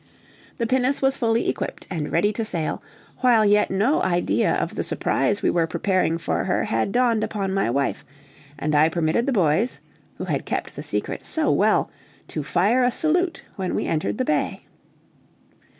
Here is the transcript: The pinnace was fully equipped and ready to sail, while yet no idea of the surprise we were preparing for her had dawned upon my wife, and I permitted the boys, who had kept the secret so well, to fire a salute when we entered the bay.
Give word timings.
The 0.57 0.65
pinnace 0.65 0.99
was 0.99 1.15
fully 1.15 1.47
equipped 1.47 1.85
and 1.91 2.11
ready 2.11 2.33
to 2.33 2.43
sail, 2.43 2.81
while 3.19 3.45
yet 3.45 3.69
no 3.69 4.01
idea 4.01 4.55
of 4.55 4.73
the 4.73 4.81
surprise 4.81 5.43
we 5.43 5.51
were 5.51 5.67
preparing 5.67 6.17
for 6.17 6.45
her 6.45 6.63
had 6.63 6.91
dawned 6.91 7.23
upon 7.23 7.53
my 7.53 7.69
wife, 7.69 8.03
and 8.57 8.73
I 8.73 8.89
permitted 8.89 9.27
the 9.27 9.31
boys, 9.31 9.79
who 10.17 10.23
had 10.25 10.45
kept 10.47 10.75
the 10.75 10.81
secret 10.81 11.23
so 11.23 11.51
well, 11.51 11.91
to 12.29 12.41
fire 12.41 12.83
a 12.83 12.89
salute 12.89 13.43
when 13.57 13.75
we 13.75 13.85
entered 13.85 14.17
the 14.17 14.25
bay. 14.25 14.63